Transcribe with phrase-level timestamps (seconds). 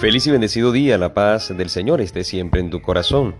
[0.00, 3.34] Feliz y bendecido día, la paz del Señor esté siempre en tu corazón.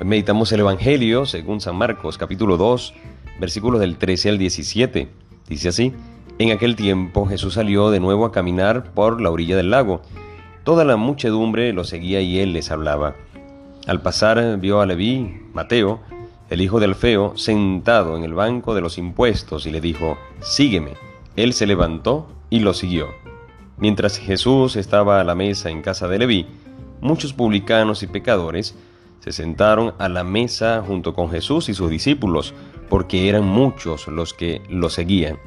[0.00, 2.94] Meditamos el Evangelio según San Marcos capítulo 2,
[3.40, 5.08] versículos del 13 al 17.
[5.48, 5.92] Dice así,
[6.38, 10.02] en aquel tiempo Jesús salió de nuevo a caminar por la orilla del lago.
[10.62, 13.16] Toda la muchedumbre lo seguía y él les hablaba.
[13.88, 15.98] Al pasar vio a Leví, Mateo,
[16.48, 20.92] el hijo de Alfeo, sentado en el banco de los impuestos y le dijo, Sígueme.
[21.34, 23.08] Él se levantó y lo siguió.
[23.78, 26.46] Mientras Jesús estaba a la mesa en casa de Leví,
[27.00, 28.74] muchos publicanos y pecadores
[29.20, 32.54] se sentaron a la mesa junto con Jesús y sus discípulos,
[32.88, 35.38] porque eran muchos los que lo seguían.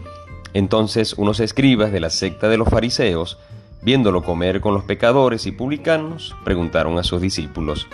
[0.54, 3.38] Entonces unos escribas de la secta de los fariseos,
[3.82, 7.88] viéndolo comer con los pecadores y publicanos, preguntaron a sus discípulos,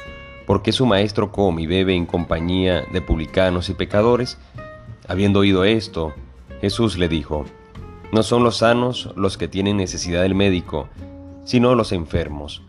[0.45, 4.37] ¿por qué su maestro come y bebe en compañía de publicanos y pecadores?
[5.07, 6.13] Habiendo oído esto,
[6.61, 7.45] Jesús le dijo,
[8.11, 10.87] no son los sanos los que tienen necesidad del médico,
[11.43, 12.61] sino los enfermos.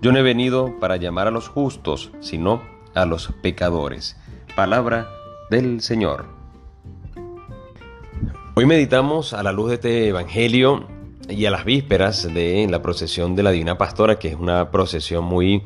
[0.00, 2.62] Yo no he venido para llamar a los justos, sino
[2.94, 4.16] a los pecadores.
[4.54, 5.08] Palabra
[5.50, 6.26] del Señor.
[8.54, 10.86] Hoy meditamos a la luz de este Evangelio
[11.28, 15.24] y a las vísperas de la procesión de la Divina Pastora, que es una procesión
[15.24, 15.62] muy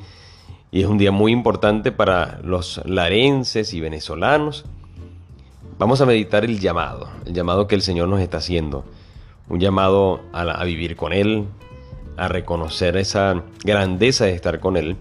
[0.73, 4.65] y es un día muy importante para los larenses y venezolanos.
[5.79, 8.85] Vamos a meditar el llamado, el llamado que el Señor nos está haciendo
[9.51, 11.47] un llamado a, vivir con Él,
[12.17, 14.97] a reconocer esa grandeza de estar con Él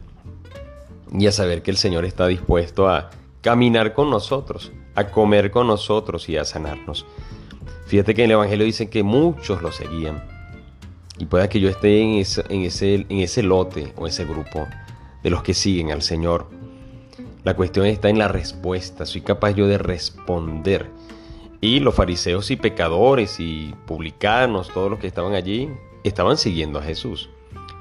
[1.13, 3.11] y a saber que el Señor está dispuesto a
[3.41, 7.05] caminar con nosotros, a comer con nosotros y a sanarnos.
[7.85, 10.23] Fíjate que en el Evangelio dice que muchos lo seguían.
[11.19, 14.67] Y pueda que yo esté en ese, en, en ese lote o ese grupo
[15.21, 16.47] de los que siguen al Señor.
[17.43, 19.05] La cuestión está en la respuesta.
[19.05, 20.89] Soy capaz yo de responder
[21.61, 25.69] y los fariseos y pecadores y publicanos, todos los que estaban allí,
[26.03, 27.29] estaban siguiendo a Jesús.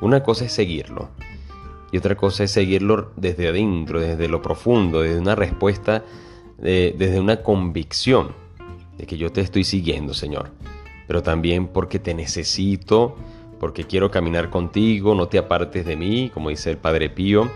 [0.00, 1.10] Una cosa es seguirlo
[1.90, 6.04] y otra cosa es seguirlo desde adentro, desde lo profundo, desde una respuesta,
[6.58, 8.32] desde una convicción
[8.96, 10.50] de que yo te estoy siguiendo, Señor.
[11.06, 13.16] Pero también porque te necesito,
[13.58, 17.50] porque quiero caminar contigo, no te apartes de mí, como dice el Padre Pío.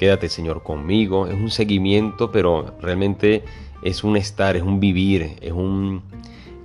[0.00, 1.26] Quédate, Señor, conmigo.
[1.26, 3.44] Es un seguimiento, pero realmente
[3.82, 6.00] es un estar, es un vivir, es un,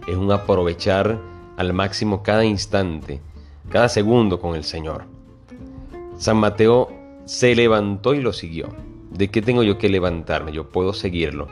[0.07, 1.19] es un aprovechar
[1.57, 3.19] al máximo cada instante,
[3.67, 5.03] cada segundo con el Señor.
[6.17, 6.89] San Mateo
[7.25, 8.69] se levantó y lo siguió.
[9.11, 10.53] ¿De qué tengo yo que levantarme?
[10.53, 11.49] Yo puedo seguirlo.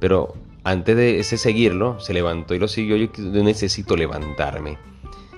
[0.00, 0.34] Pero
[0.64, 2.96] antes de ese seguirlo, se levantó y lo siguió.
[2.96, 4.76] Yo necesito levantarme.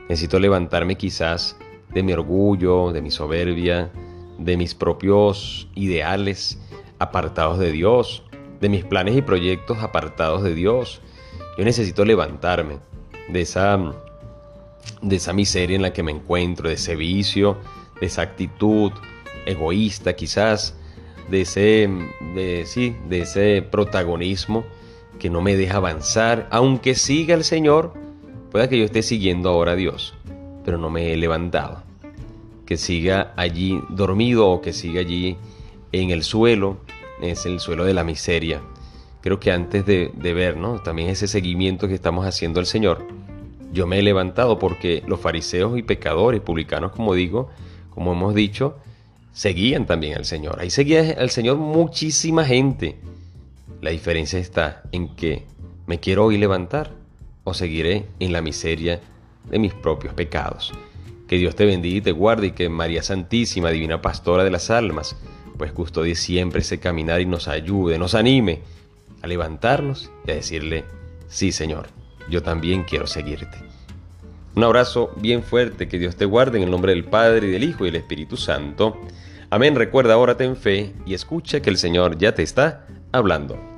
[0.09, 1.59] Necesito levantarme quizás
[1.93, 3.93] de mi orgullo, de mi soberbia,
[4.39, 6.59] de mis propios ideales
[6.99, 8.23] apartados de Dios,
[8.61, 11.01] de mis planes y proyectos apartados de Dios.
[11.59, 12.79] Yo necesito levantarme
[13.29, 13.79] de esa,
[15.03, 17.59] de esa miseria en la que me encuentro, de ese vicio,
[18.01, 18.93] de esa actitud
[19.47, 20.77] egoísta quizás,
[21.31, 21.89] de ese,
[22.67, 24.65] sí, de ese protagonismo
[25.19, 27.93] que no me deja avanzar, aunque siga el Señor,
[28.51, 30.15] pueda que yo esté siguiendo ahora a Dios,
[30.65, 31.83] pero no me he levantado,
[32.69, 35.39] que siga allí dormido o que siga allí
[35.91, 36.77] en el suelo,
[37.23, 38.61] es el suelo de la miseria.
[39.23, 40.79] Creo que antes de, ver ¿no?
[40.83, 43.09] también ese seguimiento que estamos haciendo al Señor,
[43.73, 47.49] yo me he levantado porque los fariseos y pecadores, publicanos, como digo,
[47.89, 48.77] como hemos dicho,
[49.33, 50.61] seguían también al Señor.
[50.61, 52.97] Ahí seguía al Señor muchísima gente.
[53.81, 55.47] La diferencia está en que
[55.87, 56.91] me quiero hoy levantar
[57.45, 59.01] o seguiré en la miseria
[59.49, 60.75] de mis propios pecados.
[61.29, 64.71] Que Dios te bendiga y te guarde y que María Santísima, Divina Pastora de las
[64.71, 65.15] Almas,
[65.59, 68.63] pues custodie siempre ese caminar y nos ayude, nos anime
[69.23, 70.85] a levantarnos y a decirle,
[71.29, 71.89] sí Señor,
[72.31, 73.59] yo también quiero seguirte.
[74.55, 77.65] Un abrazo bien fuerte, que Dios te guarde en el nombre del Padre y del
[77.65, 78.99] Hijo y del Espíritu Santo.
[79.51, 83.78] Amén, recuerda, ahora ten fe y escucha que el Señor ya te está hablando.